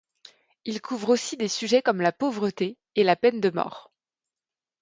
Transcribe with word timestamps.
Il 0.65 0.81
couvre 0.81 1.09
aussi 1.09 1.37
des 1.37 1.47
sujets 1.47 1.83
comme 1.83 2.01
la 2.01 2.11
pauvreté 2.11 2.75
et 2.95 3.03
la 3.03 3.15
peine 3.15 3.39
de 3.39 3.51
mort. 3.51 3.91